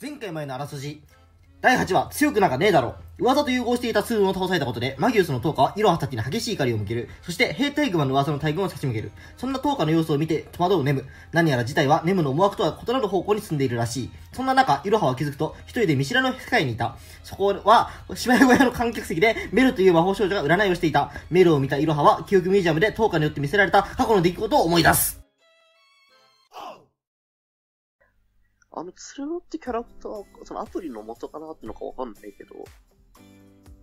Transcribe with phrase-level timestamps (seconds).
[0.00, 1.02] 前回前のあらすじ。
[1.60, 2.94] 第8話、強くなんかねえだろ。
[3.18, 7.08] 噂と融合していたツーンを倒されたことで、マギウスのトーカはイロハたちに激しい怒りを向ける。
[7.20, 9.10] そして、兵隊グマの噂の大群を差し向ける。
[9.36, 11.04] そんなトーカの様子を見て戸惑うネム。
[11.32, 14.10] 何やら事態はネムの思惑とは異なる方向に進んでいるらしい。
[14.32, 16.96] そんな中、イロハは気づくと、一人で見知らぬ世界にいた。
[17.24, 21.10] そこは、芝居小屋の観客席で、メルという魔法少女が占いをしていた。
[21.28, 25.17] メルを見たイロハは、記憶ミュージアムでトーカによって見せられた過去の出来事を思い出す。
[28.78, 32.64] あの、ツルノってキャラクター、そのアプリの元かなってのかわかんないけど、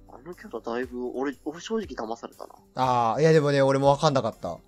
[0.07, 2.55] あのキャラだいぶ、俺、俺正直騙されたな。
[2.75, 4.39] ああ、いやでもね、俺もわかんなかった。
[4.39, 4.59] ちょっ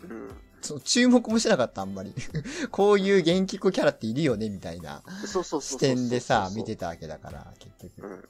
[0.00, 0.14] と。
[0.14, 0.30] うん。
[0.60, 2.14] そう、注目もしなかった、あんまり。
[2.70, 5.62] こういう元気っ子キャラっているよね、みたいなそうそう。
[5.62, 8.06] 視点でさ、見てたわけだから、結局。
[8.06, 8.28] うん。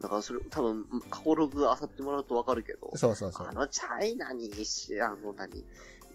[0.00, 3.52] だからそれ、多分、過去ログ漁ってもらうとわかるけど、そうそうそうあ。
[3.52, 5.64] のチャイナに、しあの、何、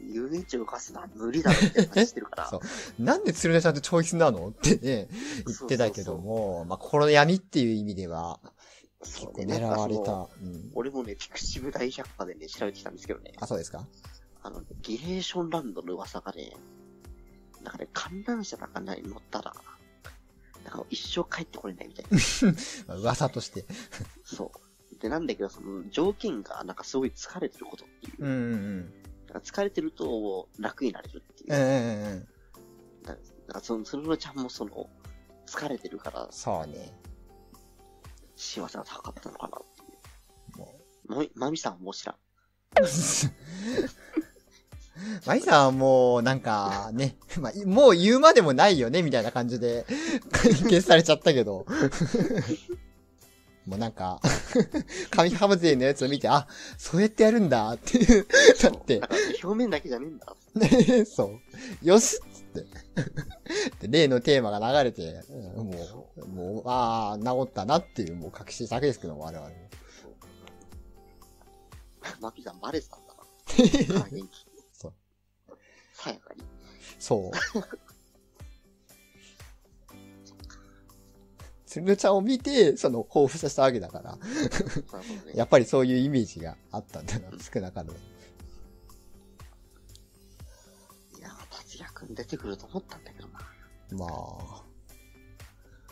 [0.02, 2.47] 遊園地を浮かすのは無理だろって話してるから。
[2.50, 5.08] そうなんで鶴音ちゃんってチョイスなのってね、
[5.45, 8.39] 言ってたけども、まあ、心の闇っていう意味では、
[9.03, 10.11] 結構狙われた。
[10.41, 10.72] うん。
[10.73, 13.86] 俺もね、ピクシブ大百科でね、調べてきたんですけどね、あ、そうですか？
[14.44, 16.52] あの、ギレーションランドの噂がね、
[17.63, 19.53] なんかね、観覧車なんかない乗ったら、
[20.66, 22.17] なんか一生帰ってこれないみたいな。
[22.88, 23.66] ま あ噂として。
[24.23, 25.00] そう。
[25.02, 28.25] で、なんだけど、その条件がなんかすごい疲れてることっていう。
[28.25, 28.94] うんうんうん。
[29.35, 31.53] 疲れてると楽になれるっていう。
[31.53, 31.67] うんうん
[32.05, 32.27] うん。
[33.03, 33.19] だか
[33.53, 34.89] らその、そのちゃんもその、
[35.47, 36.94] 疲れてるからそうね。
[38.35, 39.85] 幸せが高かったのかなってい
[40.55, 40.59] う。
[40.59, 40.75] も
[41.07, 42.16] まみ、 まみさんはもう知らん。
[45.25, 49.85] マイさんはもう、なんか、ね、 まあ、もう言うまでもないよね、みたいな感じで、
[50.31, 51.66] 解決されちゃったけど。
[53.70, 54.20] もうなんか、
[55.16, 58.28] 紙ハム勢のやつを見て、あ、そうやってやるんだ、っていう、
[58.64, 59.00] だって
[59.44, 60.36] 表面だけじゃねえんだ。
[60.56, 61.40] ね、 そ
[61.84, 61.88] う。
[61.88, 62.63] よしっつっ
[63.79, 63.88] て。
[63.88, 69.56] で、例のテーマが流れて、うんもう、もう、ああ、治ったなっていう、もう確信したわけですけども、我々も。
[72.19, 73.19] まみさんバレてたんだな。
[74.74, 74.94] そう。
[75.94, 76.44] さやかに。
[76.97, 77.31] そう。
[81.69, 84.16] つるのちゃんを見て、その、抱負させたわけだから。
[84.16, 84.22] ね。
[85.35, 87.96] やっぱりそういうイメージがあったんだな、少なからず。
[91.19, 93.40] いや、達也くん出てくると思ったんだけどな。
[93.91, 94.63] まあ、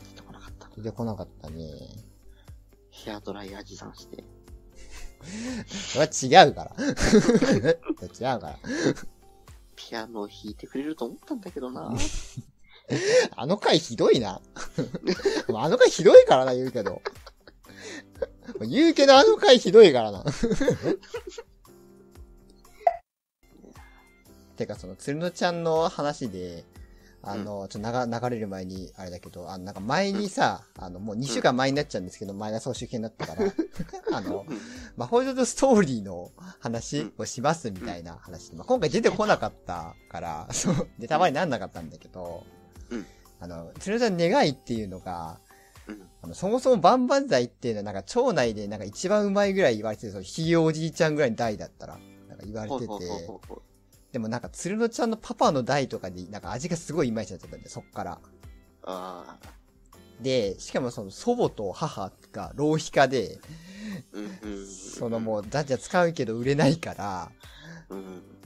[0.01, 0.67] 出てこなかった。
[0.75, 1.63] 出てこなかったね。
[2.89, 4.23] ヘアドライヤー持参して。
[5.67, 6.73] それは違うから。
[8.33, 8.59] 違うから。
[9.75, 11.93] ピアノを弾いてくれると思ったんだけどな。
[13.35, 14.41] あの回ひどいな。
[15.55, 17.01] あの回ひどいからな、言うけど。
[18.61, 20.23] 言うけどあの回ひどいからな。
[24.55, 26.65] てか、その、つるのちゃんの話で、
[27.21, 33.53] あの、ちょっと流流れる前に、あれだけど、あの、なんか前にさ、あの、もう2週間前になっちゃうんですけど、前が総集編だったから、
[34.17, 34.45] あの、
[34.95, 38.53] 魔法女とストーリーの話をしますみたいな話。
[38.55, 42.43] まあ、今回出てこなかったから、そう、ネタバレになんなかったんだけど、
[42.89, 43.05] うん
[43.39, 45.39] あの、つるのちゃん願いっていうのが、
[45.87, 46.01] うん。
[46.21, 52.93] あの、そもそもバンバン剤っていうのはなんか町内でなんか一番うまいぐらい言われてて、そのひいおじいちゃんぐらいの代だったら、なんか言われてて
[54.11, 58.19] でもなんかつるのちゃんのパパの代とかでなんか味がすごいいまいちだったんだよ、そっから。
[58.83, 59.57] ああ。
[60.21, 63.39] で、しかもその祖母と母が浪費家で。
[64.97, 67.31] そのもう、だじゃ使うけど売れないから。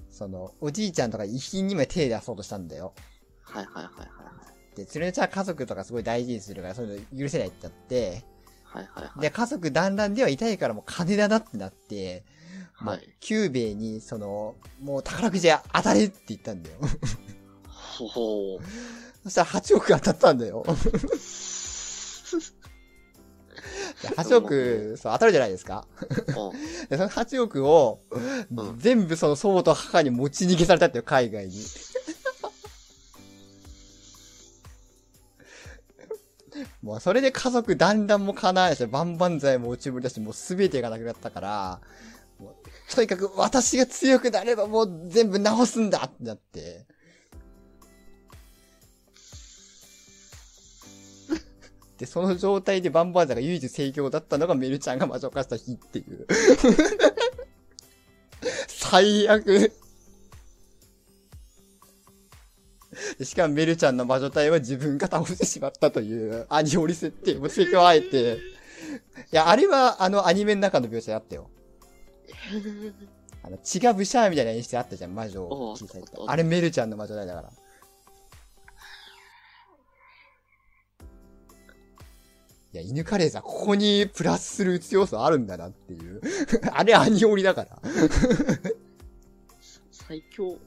[0.09, 2.94] その、おじいちゃんとか遺品にも手出そうとしたんだよ。
[3.41, 4.31] はいはいはいはい
[4.72, 4.78] はい。
[4.78, 8.24] で、つるのちゃんは家族とかすごい大事にするから、そういうの許せないってなって、
[8.64, 9.20] はいはいはい。
[9.20, 12.24] で、家族団らんではいたいからもう金だなってなって、
[12.74, 13.09] はい。
[13.20, 16.78] キュゥべえに、その、もう宝くじ当たれって言ったんだよ。
[17.68, 18.59] ほほう。
[19.24, 20.66] そしたら8億当たったんだよ。
[24.02, 25.85] で8億、そう、当たるじゃないですか。
[26.00, 31.53] うんで、その8億を、うん全部その祖母と母に持ち逃げされたってよ、海外に。
[36.81, 41.79] もうそれで家族団らんも叶わないし、万々歳も落ちぶりだし、もう全てがなくなったから、
[42.39, 42.55] もう
[42.93, 46.87] とにかく私が強くなればもう全部直すんだってなって。
[51.99, 56.25] で、その状態でバンバンザが唯一盛況だったのがメルちゃんが魔女化した日っていう。
[58.67, 59.72] 最悪。
[63.23, 68.38] しかもメルちゃんの魔女隊は自分が倒してしまったというアニオリ設定も付け加えて。
[69.32, 71.50] いや、あれはあのアニメの中の描写あったよ。
[73.44, 76.26] あの血がブシャーみたいな演出あったじゃん、魔女をいと。
[76.29, 77.50] あれメルちゃんの魔女隊だから。
[82.74, 86.22] いや、犬カレーさん、ここにプラスする要素あるんだなっていう。
[86.72, 87.82] あれ、アニオリだから。
[89.91, 90.58] 最強。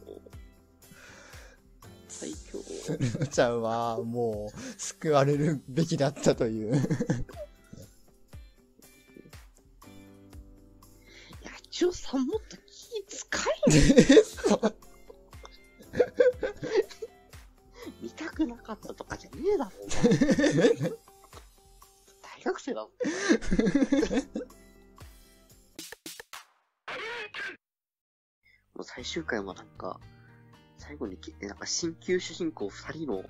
[3.30, 6.76] ちゃんは、もう、救われるべきだったという。
[6.76, 6.78] い
[11.42, 13.76] や、一応さんもっと気使え
[14.10, 14.74] よ。
[18.02, 19.70] 見たくなかったとかじゃねえだろ。
[22.22, 22.90] 大学生だぞ。
[28.74, 30.00] もう最終回もなんか、
[30.86, 33.24] 最後にき、なんか新旧主人公二人の、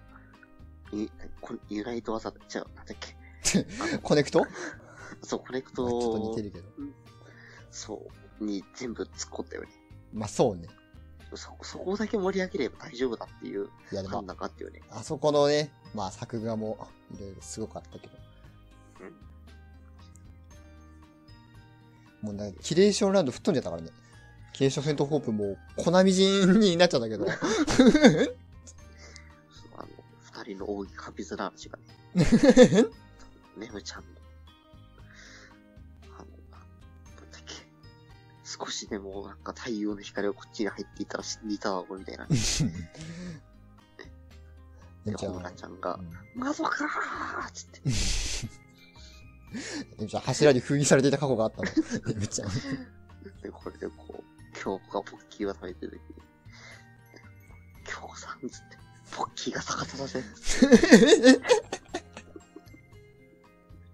[0.92, 1.08] ユ
[1.40, 3.16] こユナイト技、じゃあ、なんだっけ。
[4.02, 4.44] コネクト？
[5.22, 6.64] そう、コネクちょっと似トてるけど。
[7.70, 8.06] そ
[8.40, 9.68] う、に全部突っ込んだよね。
[10.12, 10.68] まあ、そうね。
[11.34, 13.68] そ、そこだけ盛り上げれば大丈夫だっていう
[14.08, 14.82] 判、断があったよね。
[14.90, 18.14] あそこのね、まあ、作画も、いろいろすごかったけど。
[22.22, 23.90] もうなんか、キレーションランド吹っ飛んじゃったからね。
[24.54, 27.26] キレーションフェントホープもう、コナミ人になっちゃったけど。
[27.26, 27.36] そう
[29.76, 29.88] あの、
[30.44, 31.76] 二人の大きいカピズラ話が
[32.14, 32.24] ね、
[33.58, 34.06] ネムちゃんの、
[36.16, 36.30] あの、なん
[37.32, 37.54] だっけ、
[38.44, 42.28] 少しでもなんか太陽の光がこっちに入っていたら死んでいただろうみたいな。
[45.04, 47.80] で、ねちゃんホムラちゃんがう、ん窓かーっつって、
[49.96, 51.64] でもじゃあ柱に封印されていた過去があったの。
[52.06, 52.48] でめちゃん。
[53.44, 54.22] で、これでこう、
[54.54, 56.22] 京子がポッキーを食べてる時に、
[57.84, 58.78] 京子さんっつって、
[59.12, 60.24] ポッキーが逆さだぜ。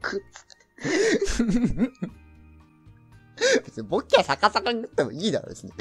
[0.00, 0.56] くっつって、
[3.64, 5.72] 別にボッキは逆さかになってもいいだろ、別に。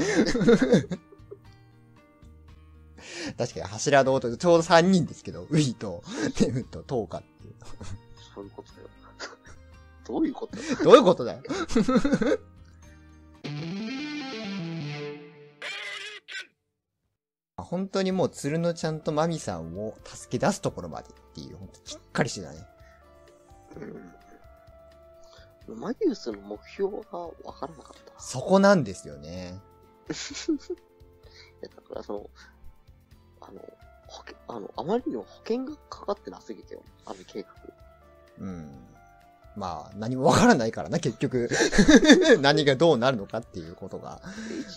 [3.38, 6.04] 確かに柱の音、ちょうど3人ですけど、ウィと、
[6.36, 7.54] テムとトーカっていう。
[8.34, 8.88] そういうことだよ。
[10.08, 11.44] どういうことどういうことだよ。
[17.64, 22.68] 本当にもう鶴野ちゃんとマミさんを助け出すところまでっていう、本当しっかりしてたね。
[25.68, 25.80] うん。
[25.80, 28.14] マギウスの目標がわからなかった。
[28.22, 29.60] そこなんですよね。
[30.10, 30.12] い
[31.62, 32.30] やだからその、
[33.42, 33.62] あの、
[34.08, 36.84] 保険、あの、あまりにも保険がかかってなすぎてよ。
[37.06, 37.50] あの計画。
[38.40, 38.90] うん。
[39.56, 41.50] まあ、何もわからないからな、結局。
[42.42, 44.22] 何がどうなるのかっていうことが。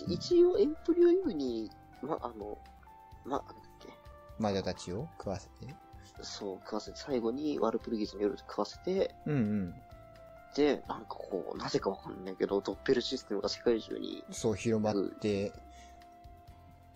[0.07, 1.71] 一応エンプリオ U に、
[2.03, 2.57] ま、あの、
[3.25, 3.89] ま、なんだっけ。
[4.39, 5.75] 魔女たちを食わせて。
[6.21, 9.75] そう、食わせて、最後にワルプルギスに夜食わせて、うんうん。
[10.55, 15.51] で、なんかこう、なぜかわかんないけど、ドッペルシステムが世界中にそう広まって、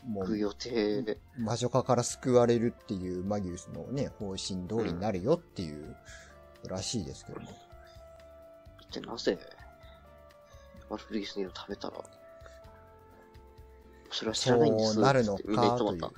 [0.06, 5.95] もう、行く予定で、魔女化から救われるっていうマギウスのね、方針通りになるよっていう、
[6.68, 7.48] らしいですけども。
[8.81, 9.39] 一体なぜ、
[10.89, 11.98] ワルプルギスの夜食べたら、
[14.12, 16.12] それは知らないんですそうなるのつってみんな言かとってもらっ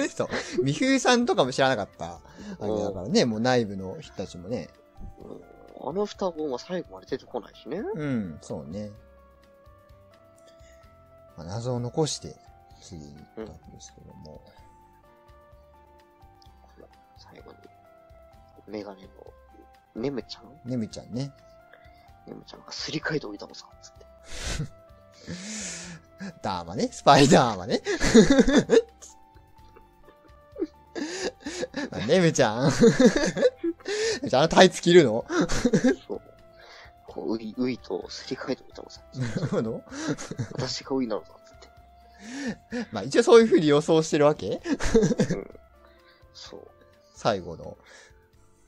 [0.00, 0.08] いう。
[0.10, 0.28] そう。
[0.64, 2.14] 美冬さんとかも知らなかった。
[2.14, 2.20] あ
[2.58, 2.66] た。
[2.66, 4.68] れだからね、もう内部の人たちもね。
[5.24, 5.56] うん
[5.88, 7.78] あの双子は最後まで出てこないしね。
[7.78, 8.90] うん、そうね。
[11.36, 12.34] まあ、謎を残して、
[12.80, 14.42] 次に行ったわけですけども。
[17.18, 17.56] 最後に、
[18.66, 19.08] メガネの、
[19.94, 20.68] ネムちゃん？
[20.68, 21.30] ねむちゃんね。
[22.26, 24.06] ネムちゃんがすり替えておいたのさ、つって。
[26.42, 26.88] ダーマね。
[26.90, 27.82] スパイダーマね。
[32.08, 32.70] ねむちゃん。
[34.24, 35.24] じゃあ、あのタイツ着るの？
[36.08, 36.20] そう。
[37.06, 39.02] こう、ウイ、ウイとすり替えておいたのさ。
[39.14, 39.82] なるほど。
[40.52, 42.86] 私がウイなのさ、つって。
[42.92, 44.60] まあ一応そういう風に予想してるわけ？
[46.34, 46.68] そう。
[47.14, 47.76] 最後の。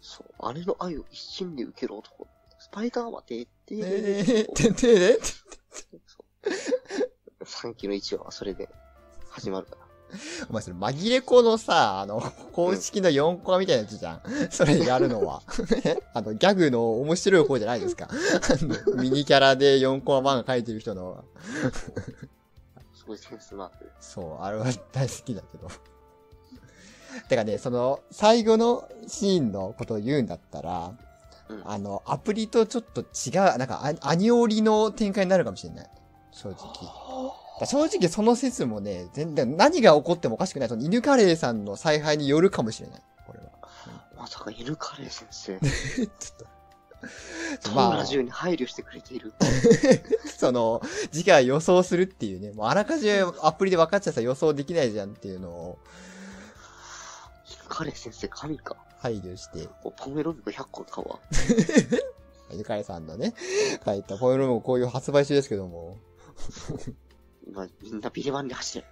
[0.01, 0.55] そう。
[0.55, 2.27] 姉の愛を一心で受ける男。
[2.59, 6.01] スパイダーマて言って、えー、てんてーでそう。
[7.45, 8.69] 3期の1話はそれで
[9.31, 9.89] 始まるから。
[10.49, 12.21] お前それ紛れ子のさ、あの、
[12.53, 14.23] 公式の4コマみたいなやつじゃん。
[14.51, 15.43] それやるのは。
[16.15, 18.09] あの、ギャグの面白い方じゃないですか。
[18.97, 21.25] ミニキャラで4コマ漫画描いてる人の。
[22.95, 23.91] すごいセンスのある。
[24.01, 25.69] そう、あれは大好きだけど。
[27.29, 30.95] てかね、その、最後のシーンのことを言うんだったら、
[31.49, 31.63] うん。
[31.65, 35.91] あの、アプリとちょっと違う、なんかア、アニオリの展開になるかもしれない。
[36.41, 37.33] 正直。
[37.61, 40.69] だ正直その説もね、全然何が起こってもおかしくない。
[40.69, 43.03] その犬カレーさんの采配によるかもしれない。
[43.27, 43.47] これは。
[44.17, 45.59] まさか犬カレー先生。
[45.61, 46.49] ちょっ
[47.63, 49.33] 当まあラジオに配慮してくれている？
[49.39, 49.47] と、
[50.37, 50.81] その、
[51.13, 55.79] 次回予想するっていうね、もうあらかじめアプリで分かっちゃったら予想できないじゃんっていうのを、
[57.49, 58.77] 犬カレー先生神か。
[59.01, 61.21] 配慮して、ポメロミコ100個買うわ。
[62.53, 63.35] ゆかりさんのね、
[63.85, 65.99] 書いたポイロもこういう発売中ですけども。
[67.47, 68.85] 今、みんなビレバンで走れ。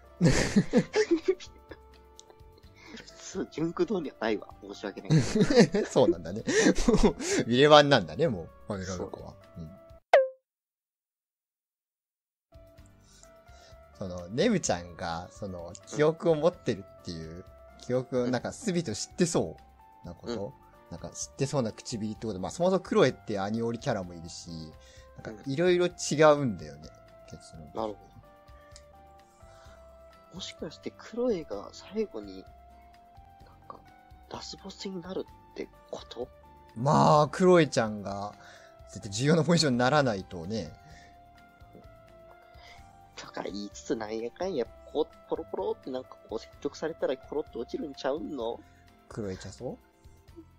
[2.94, 4.48] 普通、純駆動にはないわ。
[4.62, 5.10] 申し訳ない。
[5.86, 6.42] そうなんだね。
[7.02, 7.14] もう
[7.46, 8.48] ビレバンなんだね、もう。
[8.68, 9.34] ポイロミコは。
[9.58, 9.70] うん
[13.98, 17.46] その、ネムちゃんが、その、記憶を持ってるっていう、
[17.80, 19.56] 記憶をなんか、すびと知ってそ
[20.04, 20.52] うなこと、
[20.90, 22.34] なんか、知ってそうな唇ってこと？
[22.34, 24.50] で、まあ、そもそもクロエってアニオリキャラもいるし、
[25.24, 25.90] なんか、いろいろ違
[26.34, 26.90] うんだよね、
[27.30, 27.64] 結論。
[27.74, 28.08] なるほ
[30.32, 30.36] ど。
[30.36, 32.44] もしかして、クロエが最後に、なん
[33.68, 33.78] か、
[34.30, 36.28] ラスボスになるってこと？
[36.74, 38.34] まあ、クロエちゃんが、
[38.88, 40.72] 絶対重要なポジションにならないとね、
[43.16, 48.60] だから言いつつなんやかんや、こう、ポロポロってなんかこう、積極されたらコロッと落ちるんちゃうんの？
[49.08, 49.78] クロエチャソ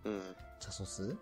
[0.06, 0.22] うん。
[0.60, 1.16] チャソス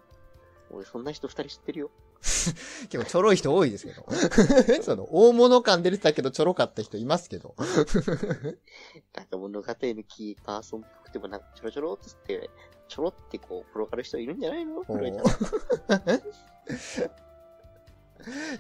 [0.72, 1.92] 俺そんな人二人知ってるよ。
[2.90, 4.06] 結構ちょろい人多いですけど。
[4.84, 7.56] その、大物感出てたけどちょろかった人いますけど。
[9.16, 12.50] なんか物語のキーパーソンっぽくてもなんかちょろちょろってって、
[12.88, 14.84] ちょろってこう、転がる人いるんじゃないの？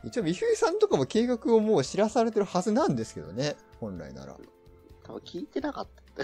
[0.03, 3.55] 一応、美冬さんとかも計画をもう知らされてるはずなんですけどね。
[3.79, 4.37] 本来なら。
[5.03, 6.23] 多分聞いてなかった。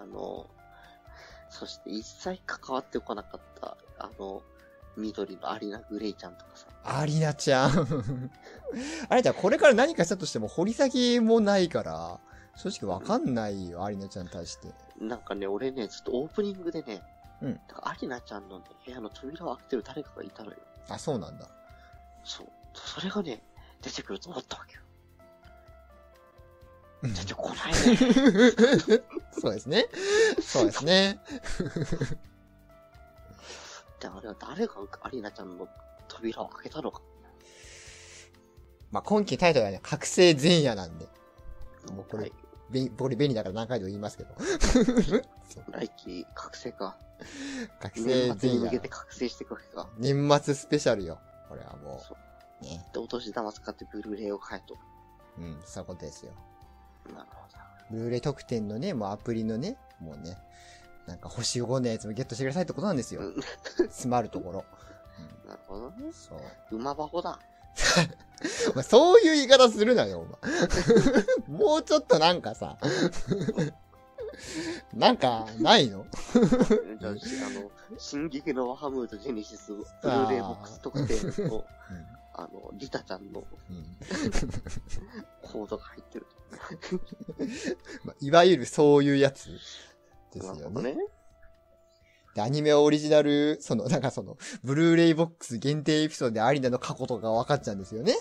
[0.00, 0.48] あの、
[1.62, 4.42] そして一切関わってこなかった、あの、
[4.96, 6.66] 緑のアリナ・グレイちゃんとかさ。
[6.82, 7.70] アリナちゃん。
[9.08, 12.18] あれじゃこれから何かしたとしても掘り下げもないから、
[12.56, 14.74] 正直わかんないよ、アリナちゃんに対して。
[14.98, 17.00] なんかね、俺ね、ずっとオープニングでね、
[17.40, 20.56] うんなんかアリナちゃんのね、部屋の扉を開けてる誰かがいたのよ。
[20.88, 21.46] あ、そうなんだ。
[22.24, 22.48] そう。
[22.74, 23.40] それがね、
[23.80, 24.82] 出てくると思ったわけよ。
[27.02, 27.78] うん出てこないね。
[29.38, 29.88] そうですね。
[30.40, 31.20] そうですね。
[34.00, 35.68] で、あれは誰がアリナちゃんの
[36.08, 37.00] 扉を開けたのか。
[38.90, 41.08] まあ、今期タイトルはね、覚醒前夜なんで。
[41.92, 42.32] もうこれはい、
[42.70, 44.34] べこれ便利だから何回でも言いますけど。
[45.70, 46.96] 来期覚醒か。
[47.80, 48.88] 覚醒年末前夜に向けて。
[48.88, 49.88] 覚醒していくわけか。
[49.98, 51.18] 年末スペシャルよ。
[51.48, 52.18] これはもそう
[52.60, 52.64] う。
[52.64, 52.86] ね。
[52.92, 54.78] で、お年玉使ってブルーレイを買えと。
[55.38, 56.32] うん、そういうことですよ。
[57.06, 57.58] なるほど。
[57.90, 60.38] ブルーレイ特典のね、もうアプリのね、もうね、
[61.06, 63.22] なんか星5のやつもゲットしてくださいってことなんですよ。
[63.22, 63.34] うん
[63.76, 64.64] 詰まるところ。
[65.46, 66.12] なるほどねうん、。
[66.12, 66.36] そ
[66.70, 66.76] う。
[66.76, 67.38] 馬箱だ。
[68.72, 70.52] お前そういう言い方するなよ、お前。
[71.48, 72.78] もうちょっとなんかさ、
[74.94, 76.06] なんか、ないの？
[77.00, 81.64] じゃあ、しあの、進撃のワハムードジェネシス、ブルーレイボックス特典の、
[82.34, 83.76] あの、リタちゃんのうん。
[83.76, 83.84] うん。
[85.42, 86.26] コードが入ってる。
[88.04, 89.50] まあ、いわゆるそういうやつ
[90.32, 90.94] ですよね。
[90.94, 91.06] ね。
[92.34, 98.16] で、アニメオリジナル、その、なんかその、ブルーレイボックス限定エピソードでアリナの過去とか分かっちゃうんですよね。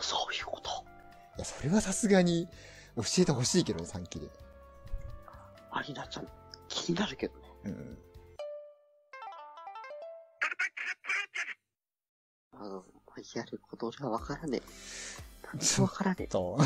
[0.00, 0.70] そういうこと。
[1.36, 2.48] いや、それはさすがに
[2.96, 4.28] 教えてほしいけどね、3期で。
[5.72, 6.28] アリナちゃん、
[6.68, 7.40] 気になるけどね。
[7.64, 7.98] うん。
[12.62, 12.84] あの、
[13.34, 14.62] やること俺はわからねえ。
[15.52, 16.28] 何もわからねえ。
[16.30, 16.62] そう。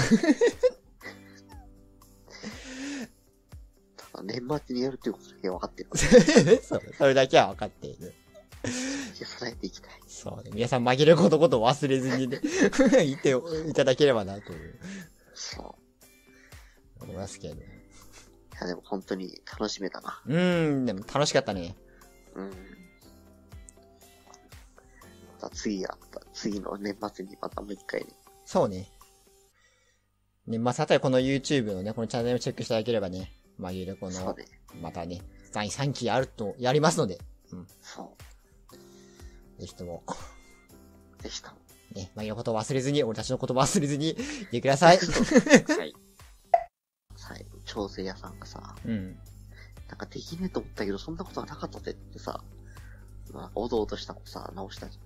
[3.96, 5.90] ただ年末にやるっていうことだけ分かってる。
[6.62, 6.82] そう。
[6.98, 8.12] それだけは分かっている。
[8.64, 9.90] 備えていきたい。
[10.08, 10.50] そうね。
[10.52, 12.40] 皆さん紛れことことを忘れずにね、
[13.04, 13.30] いて
[13.68, 14.78] いただければな、という、
[15.32, 15.78] そ
[17.00, 17.04] う。
[17.04, 17.54] 思いますけど。
[17.54, 17.58] い
[18.60, 20.22] や、でも本当に楽しめたな。
[20.26, 21.76] うーん、でも楽しかったね。
[22.34, 22.83] うん。
[25.44, 28.06] また次や、また次の年末にまたもう一回ね。
[28.46, 28.88] そうね。
[30.46, 34.46] 年末あたりこの YouTube のね、このチャンネルをチェックしていただければね、紛れこの、そうね。
[34.80, 35.20] またね、
[35.52, 37.18] 第3期あると、やりますので、
[37.80, 38.16] そ
[39.58, 40.02] ぜひとも、
[41.18, 41.22] う。
[41.22, 41.54] でした。
[41.92, 44.16] ね、紛れのことを忘れずに、俺たちのことを忘れずに、い
[44.50, 44.96] てください。
[44.96, 45.04] は
[45.84, 45.94] い。
[47.16, 49.18] 最後、調整屋さんがさ、うん。
[49.88, 52.42] なんかできねえと思ったけど、そんなことはなかったぜってさ、
[53.32, 54.98] まあ、おどおどした子さ、直したじ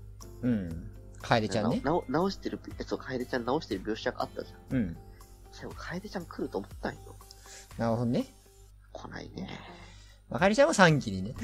[0.42, 0.90] うん。
[1.22, 1.48] 楓。
[1.48, 1.80] ちゃんね。
[1.84, 4.76] なお直してるやつを楓ちゃん直してる描写があったじゃん。
[4.76, 4.96] うん。
[5.52, 7.00] 最後、楓ちゃん来ると思ったんよ。
[7.76, 8.26] なるほどね。
[8.92, 9.48] 来ないね。
[10.28, 11.34] まあ、楓ちゃんは3期にね。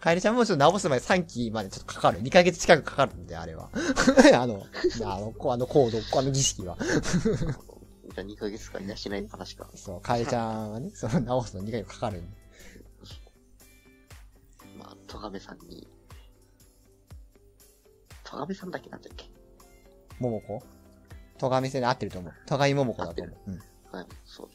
[0.00, 2.22] 楓ちゃんもちょっと直すまで3期までちょっとかかる。
[2.22, 3.70] 2ヶ月近くかかるんで、あれは。
[4.34, 4.66] あの、
[5.04, 6.76] あの、こあのコード、あの儀式は。
[6.80, 9.68] じゃあ2ヶ月間養いっぱなしか。
[9.74, 12.39] そう、楓ちゃんはね、その直すの2ヶ月かかるんで。
[15.12, 15.88] まあ、トガメさんに、
[18.24, 19.26] 戸亀さんだっけなんだっけ？
[20.20, 20.62] 桃子？
[21.38, 22.32] 戸上線で合ってると思う。
[22.46, 23.38] 戸上桃子だと思う。
[23.46, 23.58] うん。
[23.92, 24.48] はい、そう、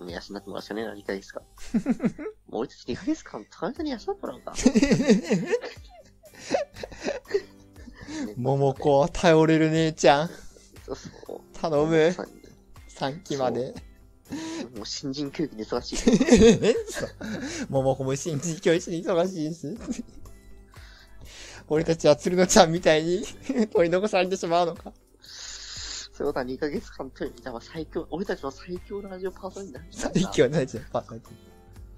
[0.00, 1.42] うん養ってもらうしかねえな、2ヶ月間。
[1.42, 4.52] もう俺たち2ヶ月間、戸上さんに養ってもらうか？
[8.36, 10.30] 桃子、頼れる姉ちゃん。
[11.60, 12.12] 頼む。
[12.12, 12.28] そう
[12.96, 13.74] 3期まで。
[14.76, 15.96] もう新人教育に忙しい。
[16.90, 17.08] そう
[17.68, 19.76] 桃子も新人教師に忙しいです。
[21.68, 23.22] 俺たちは鶴野ちゃんみたいに
[23.72, 24.92] 取り残されてしまうのか。
[26.18, 31.32] そういうことは2ヶ月間という、じゃあ最強、俺たちの最強ラジオパーソナリティになるんだ最強のやつやパーソナリティ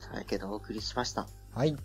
[0.01, 1.27] さあけどお送りしました。
[1.55, 1.77] はい。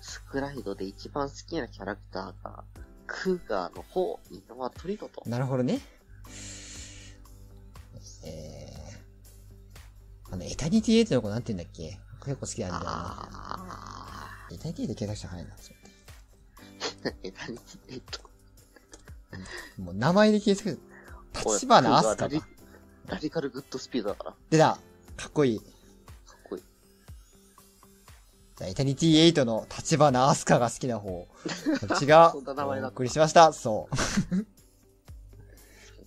[0.00, 2.64] スクライドで一番好きなキャラクターが、
[3.06, 5.22] クーガーの方、ミノワトリドと。
[5.26, 5.80] なるほどね。
[8.24, 8.69] えー、
[10.30, 11.98] あの、エタニティエイトの子なんて言うんだっけ？
[12.24, 13.28] 結構好きなんだよな。
[13.32, 15.56] あエタニティエイト検索したら早いな。
[15.58, 17.58] それー、え、何
[17.88, 18.20] えっと、
[19.82, 20.82] もう名前で検索する。
[21.52, 22.46] 立花アスカか
[23.06, 24.30] ラディカルグッドスピードだから。
[24.32, 24.78] か出た
[25.16, 25.58] かっこいい。
[25.58, 25.60] っ
[26.48, 26.62] こいい。
[28.56, 31.10] じゃあ、エタニティエイトの立花アスカが好きな方。
[31.10, 31.26] こ
[31.94, 33.52] っちが、そんなお送りしました。
[33.52, 33.94] そう。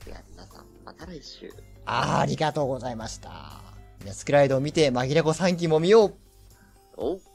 [0.08, 1.52] いや、皆さん、また来週。
[1.86, 3.62] あーありがとうございました。
[4.12, 6.14] スクライドを見て、紛れ子3期も見よう。
[6.98, 7.33] お。